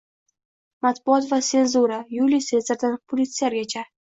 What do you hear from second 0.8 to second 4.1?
Matbuot va senzura– Yuliy Sezardan Pulitsergacha